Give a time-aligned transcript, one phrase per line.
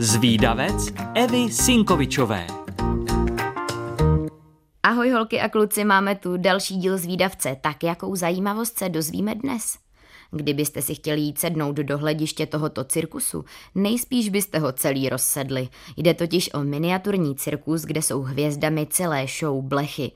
[0.00, 2.46] Zvídavec Evy Sinkovičové.
[4.82, 7.56] Ahoj holky a kluci, máme tu další díl Zvídavce.
[7.60, 9.78] Tak jakou zajímavost se dozvíme dnes?
[10.30, 13.44] Kdybyste si chtěli jít sednout do hlediště tohoto cirkusu,
[13.74, 15.68] nejspíš byste ho celý rozsedli.
[15.96, 20.12] Jde totiž o miniaturní cirkus, kde jsou hvězdami celé show blechy.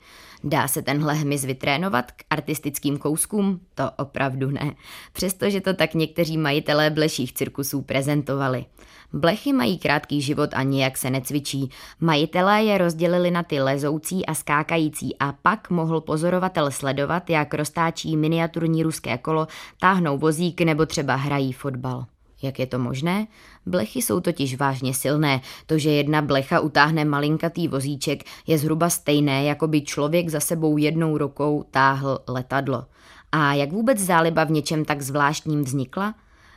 [0.47, 3.59] Dá se tenhle hmyz vytrénovat k artistickým kouskům?
[3.75, 4.75] To opravdu ne.
[5.13, 8.65] Přestože to tak někteří majitelé bleších cirkusů prezentovali.
[9.13, 11.69] Blechy mají krátký život a nijak se necvičí.
[11.99, 18.17] Majitelé je rozdělili na ty lezoucí a skákající a pak mohl pozorovatel sledovat, jak roztáčí
[18.17, 19.47] miniaturní ruské kolo,
[19.79, 22.05] táhnou vozík nebo třeba hrají fotbal.
[22.45, 23.27] Jak je to možné?
[23.65, 25.41] Blechy jsou totiž vážně silné.
[25.65, 30.77] To, že jedna blecha utáhne malinkatý vozíček, je zhruba stejné, jako by člověk za sebou
[30.77, 32.85] jednou rukou táhl letadlo.
[33.31, 36.15] A jak vůbec záliba v něčem tak zvláštním vznikla?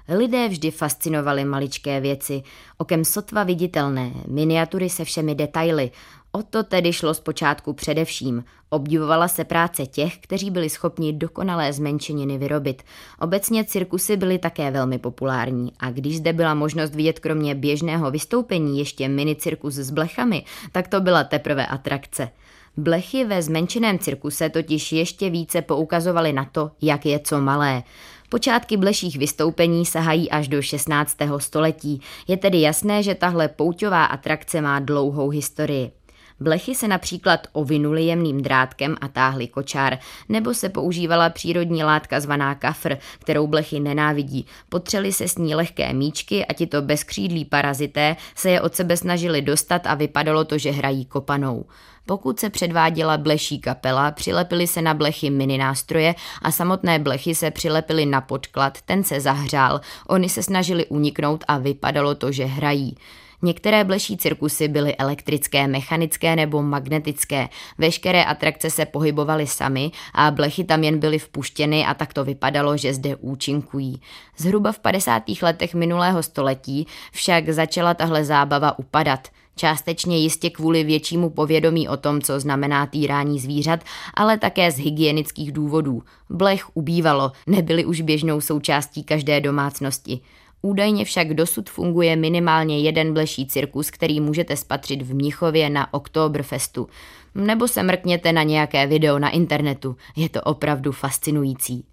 [0.09, 2.43] Lidé vždy fascinovaly maličké věci,
[2.79, 5.91] okem sotva viditelné, miniatury se všemi detaily.
[6.33, 8.45] O to tedy šlo zpočátku především.
[8.71, 12.83] Obdivovala se práce těch, kteří byli schopni dokonalé zmenšeniny vyrobit.
[13.21, 18.79] Obecně cirkusy byly také velmi populární a když zde byla možnost vidět kromě běžného vystoupení
[18.79, 22.31] ještě minicirkus s blechami, tak to byla teprve atrakce.
[22.77, 27.83] Blechy ve zmenšeném cirkuse totiž ještě více poukazovaly na to, jak je co malé.
[28.31, 31.17] Počátky bleších vystoupení sahají až do 16.
[31.39, 32.01] století.
[32.29, 35.98] Je tedy jasné, že tahle pouťová atrakce má dlouhou historii.
[36.41, 42.55] Blechy se například ovinuly jemným drátkem a táhly kočár, nebo se používala přírodní látka zvaná
[42.55, 44.47] kafr, kterou blechy nenávidí.
[44.69, 49.43] Potřeli se s ní lehké míčky a tito bezkřídlí parazité se je od sebe snažili
[49.43, 51.65] dostat a vypadalo to, že hrají kopanou.
[52.07, 57.51] Pokud se předváděla bleší kapela, přilepily se na blechy mini nástroje a samotné blechy se
[57.51, 62.97] přilepily na podklad, ten se zahřál, oni se snažili uniknout a vypadalo to, že hrají.
[63.43, 67.49] Některé bleší cirkusy byly elektrické, mechanické nebo magnetické.
[67.79, 72.77] Veškeré atrakce se pohybovaly sami a blechy tam jen byly vpuštěny a tak to vypadalo,
[72.77, 74.01] že zde účinkují.
[74.37, 75.23] Zhruba v 50.
[75.43, 79.29] letech minulého století však začala tahle zábava upadat.
[79.57, 83.81] Částečně jistě kvůli většímu povědomí o tom, co znamená týrání zvířat,
[84.15, 86.03] ale také z hygienických důvodů.
[86.31, 90.21] Blech ubývalo, nebyly už běžnou součástí každé domácnosti.
[90.63, 96.89] Údajně však dosud funguje minimálně jeden bleší cirkus, který můžete spatřit v Mnichově na Oktoberfestu.
[97.35, 101.85] Nebo se mrkněte na nějaké video na internetu, je to opravdu fascinující.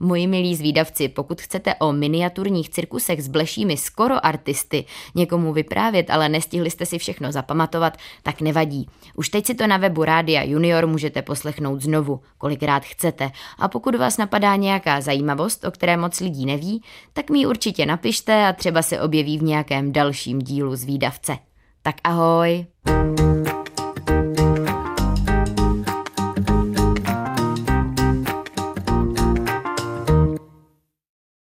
[0.00, 4.84] Moji milí zvídavci, pokud chcete o miniaturních cirkusech s blešími skoro artisty
[5.14, 8.88] někomu vyprávět, ale nestihli jste si všechno zapamatovat, tak nevadí.
[9.16, 13.30] Už teď si to na webu Rádia Junior můžete poslechnout znovu, kolikrát chcete.
[13.58, 16.82] A pokud vás napadá nějaká zajímavost, o které moc lidí neví,
[17.12, 21.38] tak mi určitě napište a třeba se objeví v nějakém dalším dílu zvídavce.
[21.82, 22.66] Tak ahoj!